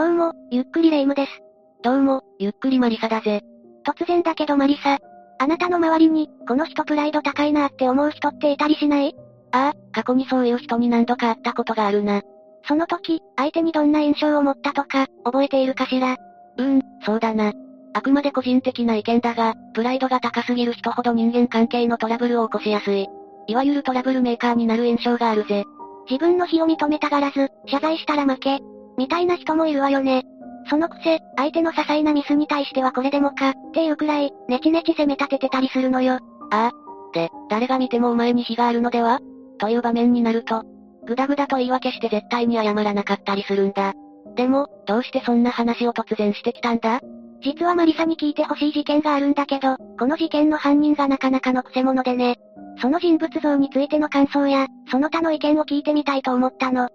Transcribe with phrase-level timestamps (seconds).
[0.00, 1.42] どうも、ゆっくりレ夢ムです。
[1.82, 3.42] どうも、ゆっくりマリサだぜ。
[3.86, 4.96] 突然だけどマリサ。
[5.38, 9.14] あなたの周りに、この人プライド高いなって思う人っていたりしない？
[9.52, 12.22] ああ、過去にそういう人に何度か会ったことがあるな。
[12.66, 16.14] その時、相手にどんな印象を持ったとか、覚えているかしら？
[16.14, 17.52] うーん、そうだな。
[17.92, 23.06] あくまで個人的な意見だが、プライドが高すぎる人ほど人間関係のトラブルを起こしやすい。
[23.48, 25.66] いわゆるトラブルメーカーになる印象があるぜ。
[26.08, 28.60] 自分の非を認めたがらず、謝罪したら負け、
[29.00, 30.24] みたいな人もいるわよね。
[30.68, 36.18] そのくせ、相手の些細なミスに対してはこれでもか、っていうくらい、ネチネチ責め立ててたりするのよ。
[36.50, 36.72] ああ。
[37.14, 39.20] で、誰が見てもお前に非があるのでは？
[39.58, 40.64] という場面になると、
[41.06, 43.94] ぐだぐだと言い訳して絶対に謝らなかったりするんだ。
[44.36, 47.00] でも、どうしてそんな話を突然してきたんだ？
[47.42, 52.36] 実はマリサに聞いてほしい事件があるんだけど、この事件の犯人がなかなかの癖者でね。
[52.82, 56.90] その人物像についての感想や、その他の意見を聞いてみたいと思ったの。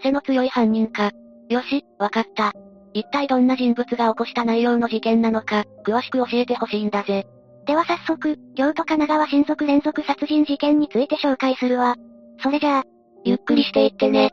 [0.00, 1.10] 癖の強い犯人か。
[1.50, 2.52] よし、わかった。
[2.94, 7.26] 一体どんな人物が起こした内容の事件なのか、詳しく教えてほしいんだぜ。
[7.66, 11.96] では早速、京都神奈川親族連続殺人事件について紹介するわ。
[12.38, 12.84] それじゃあ、
[13.24, 14.30] ゆっくりしていってね。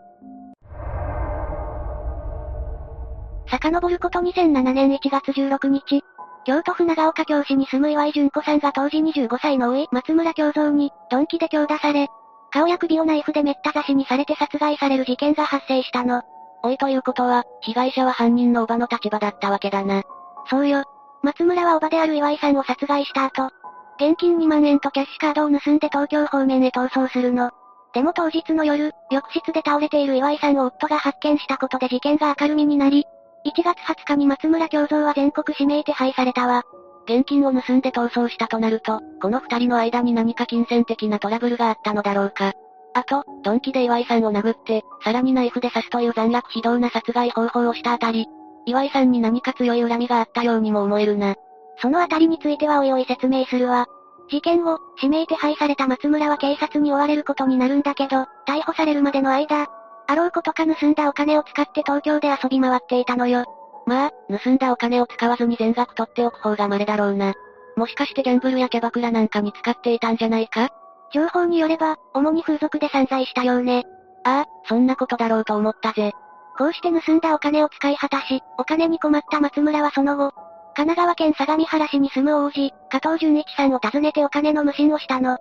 [3.49, 6.01] 遡ること2007年1月16日、
[6.45, 12.07] 京都府長岡京市に住む岩井純子さんが当時25歳の上松村京三に、鈍器で強打され、
[12.51, 16.21] 顔や首をナイフでめった刺しにされて殺害される事件が発生したの。
[16.67, 20.03] おいということは、被害者は犯人のおばの立場だったわけだな。
[20.49, 20.83] そうよ。
[21.23, 23.49] 松村はおばである岩井さんを殺害した後、
[23.95, 27.51] 現金2万円とキャッシュカードを盗んで東京方面へ逃走するの。
[27.93, 33.05] でも当日の夜、浴室で倒れている岩井さんを夫が発見したことで事件が明るみになり、
[33.45, 36.63] 1月20日に松村京三は全国指名手配されたわ。
[37.05, 42.51] 現金を盗んで逃走したとなると、この二人の間に何か金銭的なトラブルがあったのだろうか。
[42.97, 48.25] あと、鈍器で岩井さんを殴って、さらにナイフで刺すという残虐非道な殺害方法をしたあたり、
[48.65, 51.35] 岩井さんに何か強い恨みがあったようにも思えるな。
[51.79, 53.85] そのあたりについてはおいおい説明するわ。
[54.31, 59.67] 事件後、指名手配された松村は警察に追われることになるんだけど、逮捕されるまでの間、
[60.07, 63.45] あろうことか盗んだお金を使って東京で遊び回っていたのよ。
[63.85, 64.11] まあ、
[64.43, 67.35] 盗んだお金を使わずに全額取っておく方が稀だろうな。
[67.75, 70.69] もしかしてギャンブルやキャバクラなんかに使っていたんじゃないか？
[71.13, 73.85] 情報によれば、主に風俗で散財したようね。
[74.23, 76.11] ああ、そんなことだろうと思ったぜ。
[76.57, 80.33] こうして盗んだお金を使い果たし、お金に困った松村はその後、
[80.75, 85.37] 神奈川県相模原市に住む王子、加藤純一さんを訪ねてお金の無心をしたの。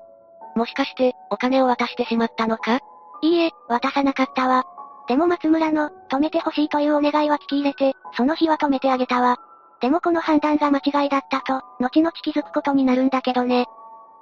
[0.55, 2.79] もしかして、お金を渡してしまったのか？
[3.23, 4.65] いいえ、渡さなかったわ。
[5.09, 9.37] でも松村の、止めてほしいというお願いは聞き入れて、その日は止めてあげたわ。
[9.81, 13.67] でもこの判断が間違いだったと、後々気づくことになるんだけどね。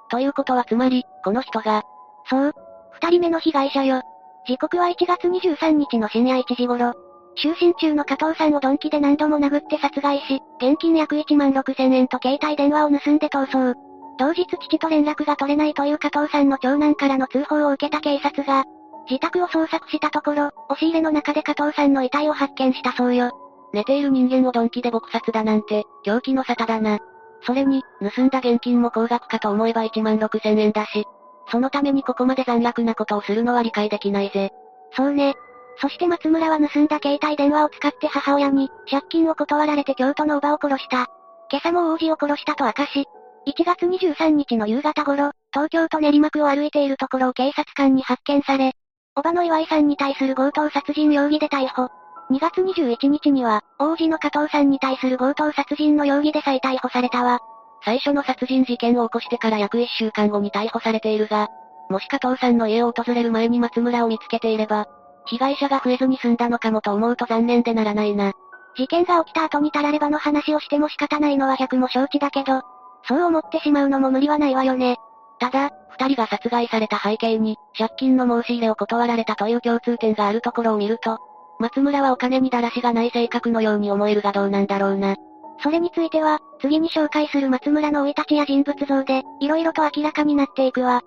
[0.09, 1.83] ということはつまり、この人が。
[2.29, 2.53] そう。
[2.91, 4.01] 二人目の被害者よ。
[4.47, 6.93] 時刻は1月23日の深夜1時頃。
[7.37, 13.77] 就寝中の加藤さんを鈍器で何度も殴って殺害し、現金約1万6千円と携帯電話を盗んで逃走。
[14.17, 18.63] 同日父と連絡が取れないという加藤さんの長男からの通報を受けた警察が、
[19.09, 23.31] 自宅を捜索したところ、押し入れの中で加藤さんの遺体を発見したそうよ。
[23.73, 26.99] 寝ている人間を鈍器で撲殺だなんて、狂気の沙汰だな。
[27.45, 31.05] それに、盗んだ現金も高額かと思えば1万6千円だし、
[31.51, 34.51] そのためにここまで残虐なことをするのは理解できないぜ。
[34.95, 35.35] そうね。
[35.77, 41.07] そして松村は盗んだ携帯電話を使って母親に、借金を断られて京都のおばを殺した。
[41.51, 43.05] 今朝も王子を殺したと明かし、
[43.47, 48.73] 1月23日の夕方頃、東京都練馬区を歩いているところを警察官に発見され、
[49.15, 51.89] おばの岩井さんに対する強盗殺人容疑で逮捕。
[52.31, 57.39] 2月21日には、王子の加藤さんに対する強盗殺人の容疑で再逮捕されたわ。
[57.83, 61.49] 最初の殺人事件を起こしてから約1週間後に逮捕されているが、
[61.89, 64.87] もし加藤さんの家を訪れる前に松村を見つけていれば、
[65.27, 68.33] 被害者が増えずに済んだのかもと思うと残念でならないな。
[68.75, 72.61] 事件が起きた後にたらればの話をしても仕方ないのは100も承知だけど、
[73.07, 74.97] そう思ってしまうのも無理はないわよね。
[75.39, 81.19] ただ、二人が殺害された背景に、借金の申し入れを断られたという共通点があるところを見ると、
[81.59, 85.15] 松村はお金にだらしがない性格のように思えるがどうなんだろうな。
[85.63, 91.01] それについては、次に紹介する松村の生い立ちや人物像で、色々と明らかになっていくわ。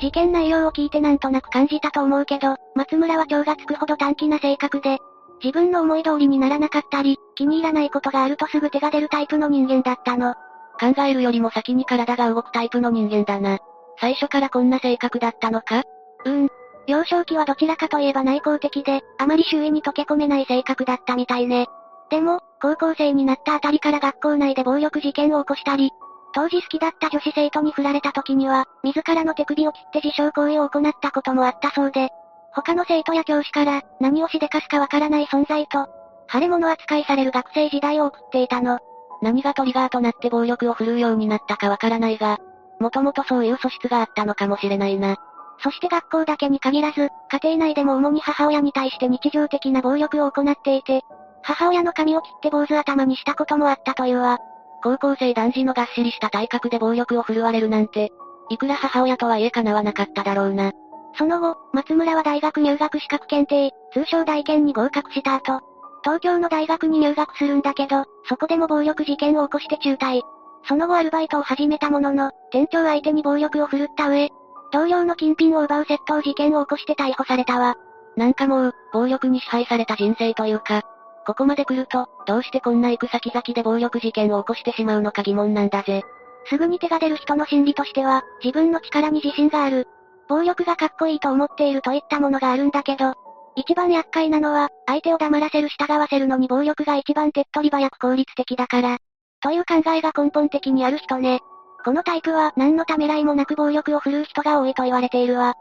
[0.00, 4.98] 事件内容を聞いてなんとなく感じたと思うけど、松村は超がつくほど短気な性格で、
[5.44, 10.34] 自分の思い通りにならなかったり、気に入らないことがあるとすぐ手が出るタイプの人間だったの。
[10.80, 13.58] 考えるよりも先に体が動くタイプの人間だな。
[14.00, 15.82] 最初からこんな性格だったのか？
[16.24, 16.48] うーん、
[16.86, 21.66] 幼少期はどちらかといえば内向的で、あまり周囲に溶け込めない性格だったみたいね。
[22.10, 25.90] でも、高校生になったあたりから学校内で暴力事件を起こしたり、
[26.34, 32.10] 当時好きだった女子生徒に振られた時には、自らの手首を切って自傷行為を行ったこともあったそうで、
[32.52, 35.88] 他の生徒や教師から、何をしでかすかわからない存在と、
[36.30, 38.78] 腫れ物扱いされる学生時代を送っていたの。
[39.22, 42.38] 何がトリガーとなって暴力を振るうようになったかわからないが、
[42.80, 45.16] もともとそういう素質があったのかもしれないな。
[45.58, 51.02] そして学校だけに限らず、家庭内でも主に母親に対して日常的な暴力を行っていて、
[51.42, 54.38] 母親の髪を切って坊主頭にしたこともあったというわ。
[54.82, 58.10] 高校生男児のがっしりした体格で暴力を振るわれるなんて、
[58.50, 60.72] いくら母親とはいえ叶わなかっただろうな。
[61.16, 65.60] その後、松村は大学入学資格検定、通称大検に合格した後、
[66.02, 70.22] 東京の大学に入学するんだけど、そこでも暴力事件を起こして中退。
[70.64, 74.30] その後アルバイトを始めたものの、店長相手に暴力を振るった上、
[74.72, 77.76] 同僚の金品を奪う窃盗事件を起こして逮捕されたわ。
[78.16, 80.82] なんかもう、暴力に支配された人生というか、
[81.26, 86.02] ここまで来ると、どうしてこんな行く先々で暴力事件を起こしてしまうのか疑問なんだぜ。
[86.46, 89.86] すぐに手が出る人の心理としては、自分の力に自信がある。
[90.28, 93.14] 暴力がかっこいいと思っているといったものがあるんだけど、
[93.54, 98.98] 一番厄介なのは、相手を黙らせる従わせるのに暴力が一番手っ取り早く効率的だから。
[99.42, 101.40] という考えが根本的にある人ね。
[101.84, 105.54] このタイプは何のためらいもなく暴力を振るう人が多いと言われているわ。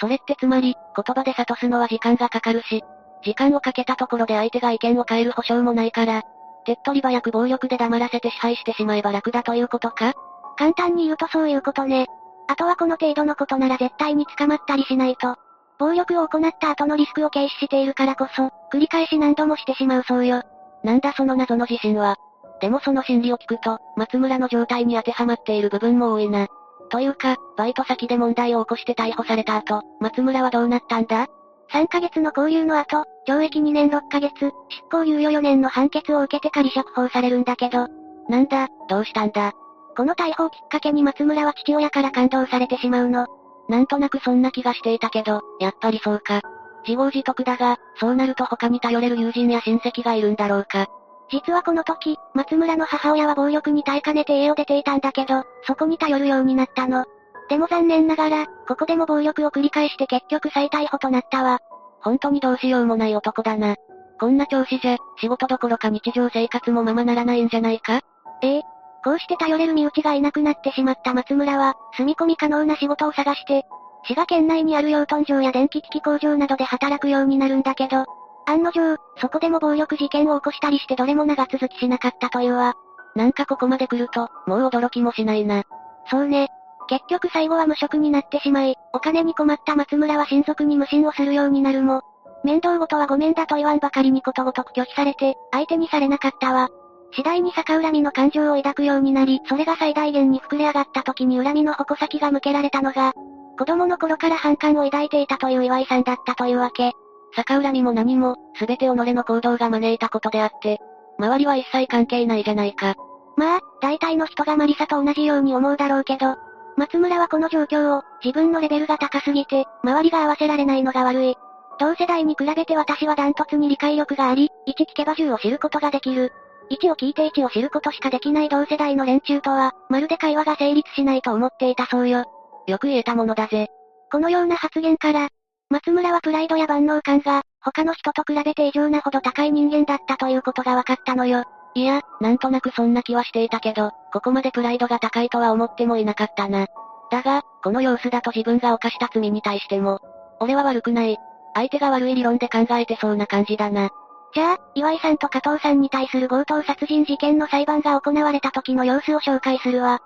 [0.00, 2.84] それってつまり、言葉で諭すのは時間がかかるし、
[3.22, 6.22] 時間をかけたところで相手が意見を変える保証もないから、
[6.64, 10.14] 手っ取り早く暴力で黙らせて支配してしまえば楽だということか？
[10.56, 12.06] 簡単に言うとそういうことね。
[12.48, 15.36] あとはこの程度のことなら絶対に捕まったりしないと。
[15.78, 20.42] 暴力を行った後のリスクを軽視しているからこそ、繰り返し何度もしてしまうそうよ。
[20.82, 22.16] なんだその謎の自信は。
[22.60, 26.48] でもその心理を聞くと、松村の状態に当てはまっている部分も多いな。
[26.90, 31.26] というか、バイト先で問題を起こして逮捕された後、松村はどうなったんだ
[31.72, 34.52] ?3 ヶ月の交留の後、懲役2年6ヶ月、執
[34.90, 37.88] 行猶予4年の判決を受けて仮釈放されるんだけど。
[38.28, 39.52] なんだ、どうしたんだ？
[39.96, 43.26] この逮捕をきっかけに松村は父親から感動されてしまうの。
[43.68, 46.42] なんとなくそんな気がしていたけど、やっぱりそうか。
[46.86, 50.86] 自業自得だが、そうなると他に頼れる友人や親戚がいるんだろうか。
[51.30, 57.04] 実はこの時、松村の母親は暴力に耐えかねて家を出ていたんだけど、そこに頼るようになったの。
[57.48, 61.60] でも残念ながら、ここでも暴力を繰り返して結局再逮捕となったわ。
[62.00, 63.76] 本当にどうしようもない男だな。
[64.20, 68.00] こんな調子じゃ、仕事どころか日常生活もままならないんじゃないか？
[68.42, 68.62] ええ。
[69.04, 73.64] こうして頼れる身内がいなくなってしまった松村は、住み込み可能な仕事を探して、
[74.04, 78.04] 滋賀県内にある養豚場や電気機器工場などで働くようになるんだけど、
[78.46, 82.74] 案の定、そこでも暴力事件を起こしたりしてどれも長続きしなかったというわ。
[83.14, 85.62] なんかここまで来ると、もう驚きもしないな。
[86.10, 86.48] そうね。
[86.88, 92.02] 結局最後は無職になってしまい、お金に困った松村は親族に無心をするようになるも、
[92.42, 96.68] 面倒ごとはごめんだと言わんばかりにことごとく拒否されて、相手にされなかったわ。
[97.12, 103.14] 次第に逆恨みの感情を抱くようになり、それが最大限に膨れ上がった時に恨みの矛先が向けられたのが、
[103.56, 106.92] 子供の頃から反感を抱いていたという岩井さんだったというわけ。
[107.36, 110.78] 逆恨みも何も、すべて己の行動が招いたことであって、
[111.18, 112.94] 周りは一切関係ないじゃないか。
[113.36, 116.36] まあ、大体の人がマリサと同じように思うだろうけど、
[116.76, 121.36] 松村はこの状況を、自分のレベルが高すぎて、周りが合わせられないのが悪い。
[121.78, 126.32] 同世代に比べて私はダントツに理解力があり、1聞けば10を知ることができる。
[126.70, 132.24] 1を聞いて1を知ることしかできない同世代の連中とは、まるで会話が成立しないと思っていたそうよ。
[132.66, 133.68] よく言えたものだぜ。
[134.10, 135.28] このような発言から、
[135.70, 141.44] 松村はプライドや万能感が、他の人と比べて異常なほど高い人間だったということが分かったのよ。
[141.74, 146.66] いや、なんとなくそんな気はしていたけど、ここまでプライドが高いとは思ってもいなかったな。
[147.10, 150.00] だが、この様子だと自分が犯した罪に対しても、
[150.40, 151.16] 俺は悪くない。
[151.54, 153.90] 相手が悪い理論で考えてそうな感じだな。
[154.34, 160.00] じゃあ、岩井さんと加藤さんに対する強盗殺人事件の裁判が行われた時の様子を紹介するわ。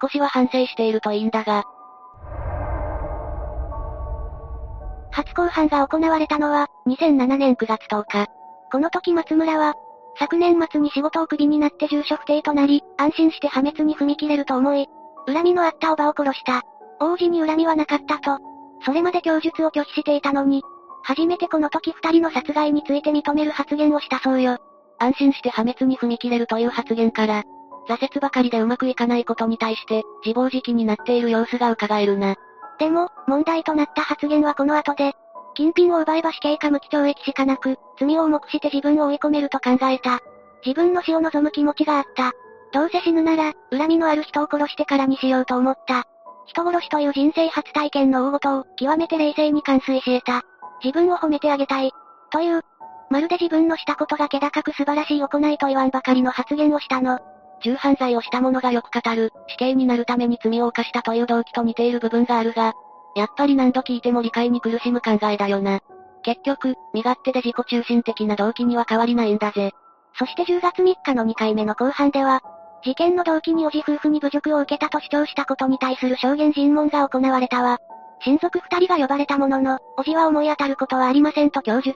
[0.00, 1.64] 少しは反省しているといいんだが。
[5.14, 8.26] 初公判が行われたのは、2007年9月10日。
[8.72, 9.74] この時松村は、
[10.18, 14.88] 昨年末に仕事をクビになって住所不定となり、安心して破滅に踏み切れると思い、
[15.26, 16.62] 恨みのあったおばを殺した。
[16.98, 18.38] 王子に恨みはなかったと。
[18.84, 20.64] それまで供述を拒否していたのに、
[21.04, 24.58] 初めてこの時二人の殺害について認める発言をしたそうよ。
[24.98, 27.44] 安心して破滅に踏み切れるという発言から、
[27.88, 32.34] 挫折ばかりでうまくいかないことに対して、自暴自棄になっている様子が伺えるな。
[32.78, 35.14] でも、問題となった発言はこの後で、
[35.54, 40.20] 金品を奪えば死刑か無期懲役しかなく、罪を重くして自分を追い込めると考えた。
[40.64, 42.32] 自分の死を望む気持ちがあった。
[42.72, 46.04] どうせ死ぬなら、恨みのある人を殺してからにしようと思った。
[46.46, 50.42] 人殺しという人生初体験の大事を、極めて冷静に完遂し得た。
[50.82, 51.92] 自分を褒めてあげたい。
[52.30, 52.62] という、
[53.10, 57.20] まるで自分のしたことが気高く素晴らしい行いと言わんばかりの発言をしたの。
[57.64, 62.74] 重犯罪をした者がよく語る、死刑になるために罪を犯したという動機と似ている部分があるが、
[63.16, 65.80] やっぱり何度聞いても理解に苦しむ考えだよな。
[66.22, 69.72] 結局、身勝手で自己中心的な動機には変わりないんだぜ。
[70.18, 72.42] そして10月3日の2回目の後半では、
[72.84, 77.78] 事件の動機におじ夫婦に侮辱を受けたと主張したことに対する証言尋問が行われたわ。
[78.20, 81.94] 親族二人が呼ばれたものの、おじは思い当たることはありませんと供述。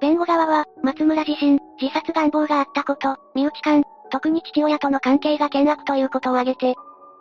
[0.00, 3.84] 弁護側は、松村自身、自殺願望があったこと、身内間、
[4.16, 6.74] 特に父親との関係が険悪ということを挙げて、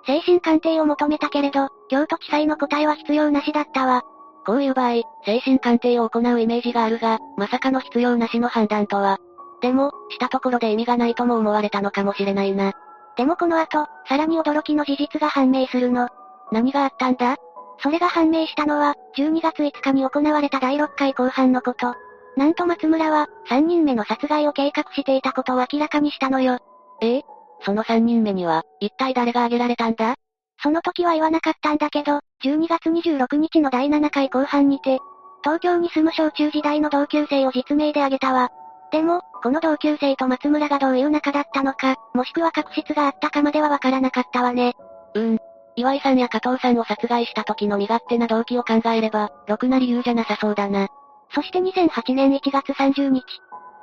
[0.08, 4.04] 精神鑑定を求めたけれど、京都地裁の答えは必要なしだったわ。
[4.46, 9.18] こういう場合、精神鑑定を行うイメージがあるが、まさかの必要なしの判断とは。
[9.62, 12.72] でも、したところで意味がないとも思われたのかもしれないな。
[13.18, 16.08] でもこの後、さらに驚きの事実が判明するの。
[16.54, 17.36] 何があったんだ？
[17.80, 21.94] それが判明したのは、12月5日に行われた第6回後半のこと。
[22.38, 26.60] なんと松村は、3人目の殺害を計画していたことを明らかにしたのよ。
[27.02, 27.22] ええ
[27.62, 30.16] その3人目には、一体誰が挙げられたんだ？
[30.62, 35.00] その時は言わなかったんだけど、12月26日の第7回後半にて、
[35.44, 38.50] 東京に住む小中時代の同級生を実名で挙げたわ。
[38.92, 44.74] でも、この同級生と松村がどういう仲だったのか、もしくは確執があったかまではわからなかったわね。
[45.14, 45.38] うん。
[45.76, 50.88] 岩井さんや加藤さんを殺害した時の身勝手な動機を考えれば、ろくな理由じゃなさそうだな。
[51.34, 53.24] そして2008年1月30日、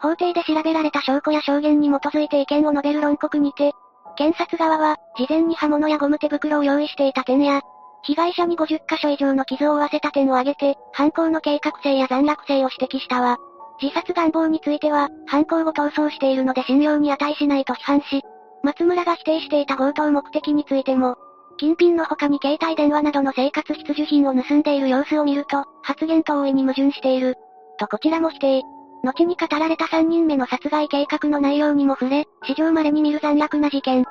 [0.02, 3.72] 法廷で調べられた証拠や証言に基づいて意見を述べる論告にて、
[4.16, 7.62] 検察側は、事前に刃物やゴム手袋を用意していた点や、
[8.02, 13.38] 被害者に50箇所以上の傷を負わせた点を挙げて、犯行の計画性や残虐性を指摘したわ。
[13.80, 18.22] 自殺願望については、犯行後逃走しているので信用に値しないと批判し、
[18.64, 21.16] 松村が否定していた強盗目的についても、
[21.58, 27.36] 金品の他に携帯電話などの生活必需品を盗んでいる様子を見ると、発言と大いに矛盾している。
[27.78, 28.62] とこちらも否定。
[29.02, 34.04] 後に語られた3人目の殺害計画の内容にも触れ、史上稀に見る残虐な事件。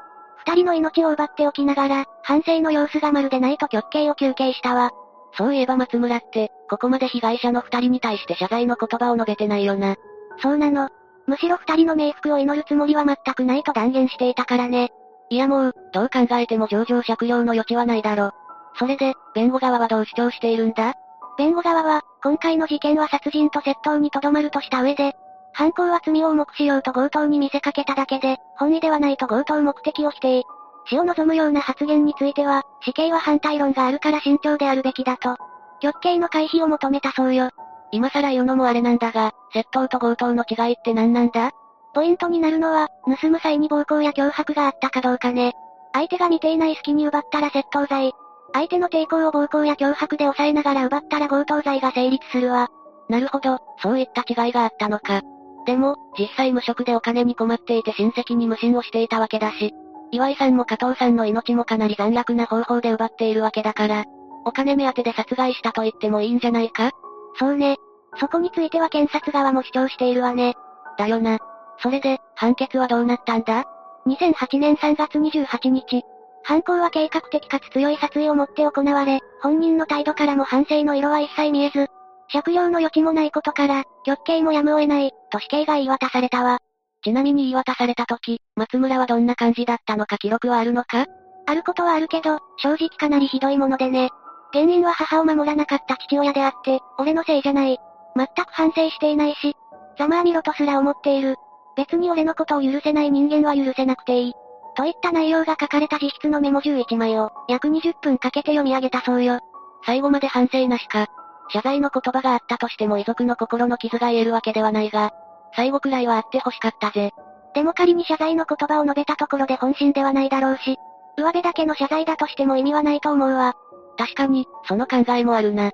[0.46, 4.92] 二人の命を奪っておきながら、反省の様子がまるでないと極刑を求刑したわ。
[5.38, 9.96] そういえば松村って、ここまで被害者の二人に対して謝罪の言葉を述べてないよな。
[10.42, 10.90] そうなの。
[11.28, 14.90] むしろ二人の冥福を祈るつもりは全くないと断言していたからね。
[15.30, 18.32] いやもう、どう考えても上場借用の余地はないだろ。
[18.76, 20.96] それで、弁護側はどう主張しているんだ？
[21.38, 25.16] 弁護側は、今回の事件は殺人と窃盗にとどまるとした上で、
[25.54, 30.44] 犯行は罪を重くしようと強盗に見せかけただけで、本意ではないと強盗目的を否定。
[30.86, 35.38] 死を望むような発言については、死刑は反対論があるから慎重であるべきだと。
[35.80, 37.50] 極刑の回避を求めたそうよ。
[37.92, 41.52] 今更言うのもあれなんだが、窃盗と強盗の違いって何なんだ？
[41.94, 42.88] ポイントになるのは、
[43.20, 45.54] 盗む際に暴行や脅迫があったかどうかね。
[45.94, 48.14] 相手が見ていない隙に奪ったら窃盗罪。
[48.54, 52.70] 相手の抵抗を暴行や脅迫で抑えながら奪ったら強盗罪が成立するわ。
[53.10, 55.22] なるほど、そういった違いがあったのか。
[55.66, 59.74] でも、実際無職でお金に困っていて親戚に無心をしていたわけだし、
[60.12, 64.06] 岩井さんも加藤さんの命もかなり残虐な方法で奪っているわけだから、
[64.44, 66.92] お金目当てで殺害したと言ってもいいんじゃないか？
[67.40, 67.78] そうね。
[68.18, 70.56] そこについては検察側も主張しているわね。
[70.98, 71.40] だよな。
[71.80, 73.66] それで、判決はどうなったんだ
[74.08, 76.04] ?2008 年3月28日。
[76.44, 81.88] 犯行は計画的かつ強い殺意を持って行われ、本人の態度からも反省の色は一切見えず、
[82.32, 86.60] 借用の余地もないことから、極刑もやむを得ない、と死刑が言い渡されたわ。
[87.04, 91.06] ちなみに言い渡された時、松村はどんな感じだったのか記録はあるのか？
[91.48, 94.10] あることはあるけど、正直かなりひどいものでね。
[94.54, 97.78] 原因は母を守らなかった父親であって、俺のせいじゃない。
[98.16, 99.56] 全く反省していないし、
[99.98, 101.36] ざまあみろとすら思っている。
[101.76, 104.34] 別に俺のことを許せない人間は許せなくていい。
[104.76, 109.40] といった内容が書かれた自筆のメモ11枚を、約20分かけて読み上げたそうよ。
[109.86, 111.08] 最後まで反省なしか。
[111.50, 115.12] 謝罪の言葉があったとしても遺族の心の傷が癒えるわけではないが、
[115.56, 117.12] 最後くらいはあって欲しかったぜ。
[117.54, 120.78] でも仮に謝罪の言葉を述べたところで本心ではないだろうし、
[121.18, 123.56] 上辺だけの謝罪だとしても意味はないと思うわ。
[123.98, 125.72] 確かに、その考えもあるな。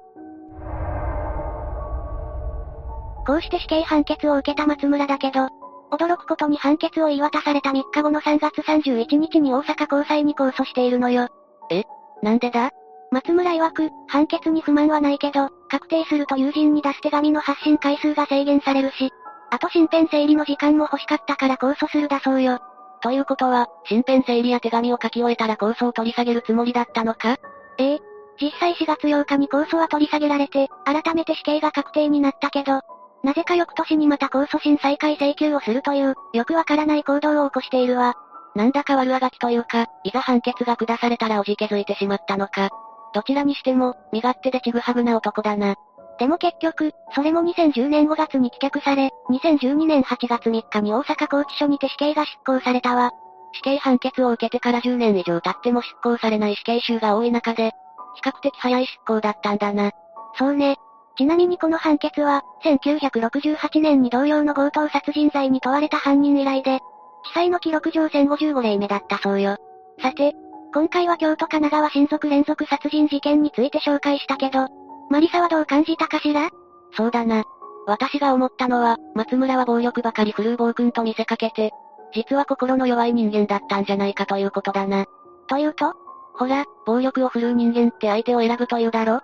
[3.27, 5.49] こうして死刑判決を受けた松村だけど、
[5.91, 11.29] 驚くことに判決を言い渡された3日後の3月31日に大阪高裁に控訴しているのよ。
[11.71, 11.83] え？
[12.21, 12.71] なんでだ？
[13.11, 19.11] 松村曰く、判決に不満はないけど、確定すると友人に出す手紙の発信回数が制限されるし、
[19.49, 22.59] あと身辺整理の時間も欲しかったから控訴するだそうよ。
[23.01, 27.37] ということは、身辺整理や手紙を書き終えたら控訴を取り下げるつもりだったのか？
[27.77, 27.99] ええ。
[28.41, 32.81] 実際4月8日に控訴は取り下げられて、改めて死刑が確定になったけど、
[33.23, 38.15] なぜか翌年にまた控訴審再開請求をするという、よくわからない行動を起こしているわ。
[38.55, 42.69] なんだか悪あがきというか、いざ判決が下されたらおじけづいてしまったのか。
[43.13, 45.75] どちらにしても、身勝手でちぐはぐな男だな。
[46.19, 53.11] でも結局、それも2010年5月に棄却され、2012年8月3日に大阪拘置所にて死刑が執行されたわ。
[53.53, 57.71] 死刑判決を受けてから10年以上経っても執行されない死刑囚が多い中で、
[58.15, 59.91] 比較的早い執行だったんだな。
[60.37, 60.77] そうね。
[61.17, 66.79] ちなみにこの判決は、1968年に同様の強盗殺人罪に問われた犯人以来で、
[67.23, 69.57] 記載の記録上1055例目だったそうよ。
[70.01, 70.33] さて、
[70.73, 74.67] 今回は京都神奈川親族連続殺人事件について紹介したけど、
[75.09, 76.49] マリサはどう感じたかしら？
[76.95, 77.43] そうだな。
[77.87, 81.71] 私が思ったのは、松村は暴力ばかり振るう暴君と見せかけて、
[82.13, 85.05] 実は心の弱い人間だったんじゃないかということだな。
[85.47, 85.93] というと
[86.35, 89.21] ほら、暴力を振るう人間って相手を選ぶというだろ？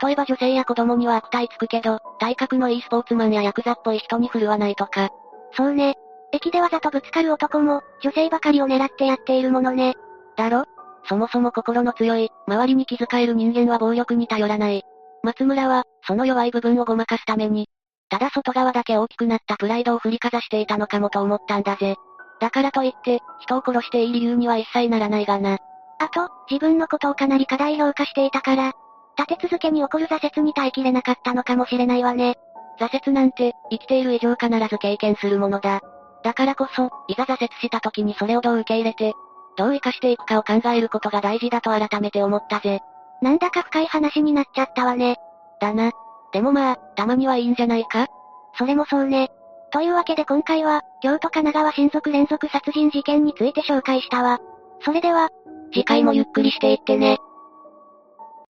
[0.00, 5.10] 例えば女性や子供には悪態つくけど、体格のいいスポーツマンやヤクザっぽい人に振るわないとか。
[5.54, 5.96] そうね。
[6.32, 9.94] 駅でわざとぶつかる男も、女性ばかりを狙ってやっているものね。
[10.36, 10.64] だろ？
[11.04, 14.82] そもそも心の強い、周りに気遣える人間は暴力に頼らない。
[15.22, 17.68] 松村は、その弱い部分をごまかすために、
[18.08, 21.96] ただ外側だけ大きくなったプライドを振りかざしていたのかもと思ったんだぜ。
[22.40, 25.58] だからといって、人を殺していい理由には一切ならないがな。
[25.98, 28.72] あと、自分のことをかなり過大評価していたから、
[29.18, 32.36] 立て続けに起こる挫折に耐えきれなかったのかもしれないわね。
[32.80, 35.80] 挫折なんて、生きている以上必ず経験するものだ。
[36.22, 39.12] だからこそ、いざ挫折した時にそれをどう受け入れて、
[39.56, 42.80] どう生かしていくかを考えることが大事だと改めて思ったぜ。
[43.20, 45.16] なんだか深い話になっちゃったわね。
[45.60, 45.92] だな。
[46.32, 48.06] でもまあ、たまにはいいんじゃないか
[48.58, 49.30] それもそうね。
[49.72, 54.40] というわけで今回は、京都神奈川親族連続殺人事件について紹介したわ。
[54.80, 55.30] それでは、
[55.72, 57.18] 次回もゆっくりしていってね。